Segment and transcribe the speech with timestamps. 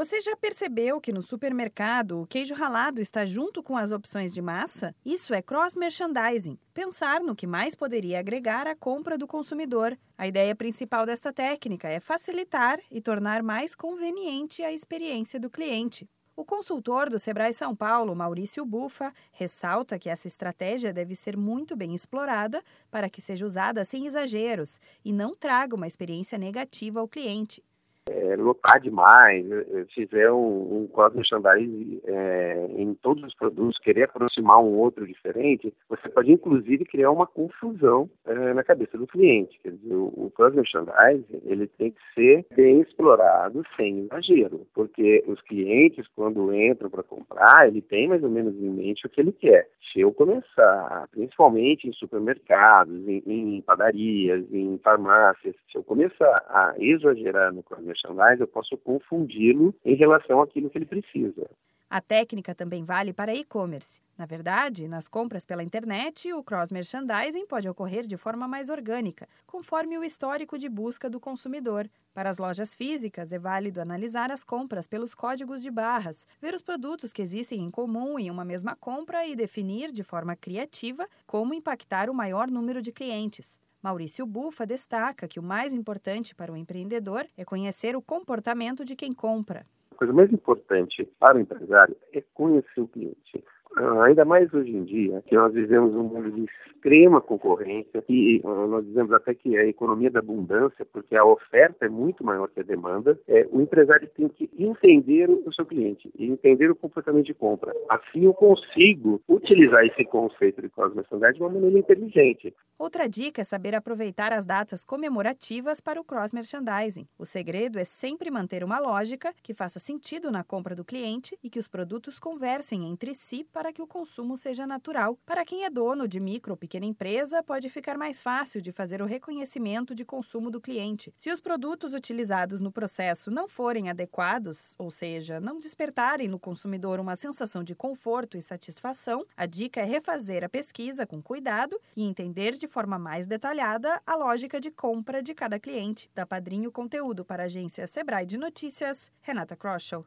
[0.00, 4.40] Você já percebeu que no supermercado o queijo ralado está junto com as opções de
[4.40, 4.94] massa?
[5.04, 9.98] Isso é cross-merchandising pensar no que mais poderia agregar à compra do consumidor.
[10.16, 16.08] A ideia principal desta técnica é facilitar e tornar mais conveniente a experiência do cliente.
[16.34, 21.76] O consultor do Sebrae São Paulo, Maurício Bufa, ressalta que essa estratégia deve ser muito
[21.76, 27.06] bem explorada para que seja usada sem exageros e não traga uma experiência negativa ao
[27.06, 27.62] cliente
[28.10, 29.46] é, lotar demais,
[29.94, 35.72] fizer um, um cross merchandising é, em todos os produtos, querer aproximar um outro diferente,
[35.88, 39.58] você pode inclusive criar uma confusão é, na cabeça do cliente.
[39.62, 45.22] Quer dizer, o, o cross merchandising ele tem que ser bem explorado sem exagero, porque
[45.26, 49.20] os clientes quando entram para comprar, ele tem mais ou menos em mente o que
[49.20, 49.68] ele quer.
[49.92, 56.74] Se eu começar, principalmente em supermercados, em, em padarias, em farmácias, se eu começar a
[56.78, 61.48] exagerar no cross merchandising, eu posso confundi-lo em relação àquilo que ele precisa.
[61.88, 64.00] A técnica também vale para e-commerce.
[64.16, 69.98] Na verdade, nas compras pela internet, o cross-merchandising pode ocorrer de forma mais orgânica, conforme
[69.98, 71.90] o histórico de busca do consumidor.
[72.14, 76.62] Para as lojas físicas, é válido analisar as compras pelos códigos de barras, ver os
[76.62, 81.54] produtos que existem em comum em uma mesma compra e definir de forma criativa como
[81.54, 83.58] impactar o maior número de clientes.
[83.82, 88.94] Maurício Bufa destaca que o mais importante para o empreendedor é conhecer o comportamento de
[88.94, 89.64] quem compra.
[89.92, 93.42] A coisa mais importante para o empresário é conhecer o cliente.
[93.76, 98.40] Ah, ainda mais hoje em dia, que nós vivemos um mundo de extrema concorrência e
[98.44, 102.24] ah, nós dizemos até que é a economia da abundância, porque a oferta é muito
[102.24, 106.70] maior que a demanda, é, o empresário tem que entender o seu cliente e entender
[106.70, 107.72] o comportamento de compra.
[107.88, 112.54] Assim eu consigo utilizar esse conceito de cross-merchandising de uma maneira inteligente.
[112.78, 117.06] Outra dica é saber aproveitar as datas comemorativas para o cross-merchandising.
[117.18, 121.50] O segredo é sempre manter uma lógica que faça sentido na compra do cliente e
[121.50, 125.18] que os produtos conversem entre si para que o consumo seja natural.
[125.26, 129.02] Para quem é dono de micro ou pequena empresa, pode ficar mais fácil de fazer
[129.02, 131.12] o reconhecimento de consumo do cliente.
[131.14, 136.98] Se os produtos utilizados no processo não forem adequados, ou seja, não despertarem no consumidor
[136.98, 142.02] uma sensação de conforto e satisfação, a dica é refazer a pesquisa com cuidado e
[142.02, 146.08] entender de forma mais detalhada a lógica de compra de cada cliente.
[146.14, 150.06] Da Padrinho Conteúdo para a agência Sebrae de Notícias, Renata Kroschel.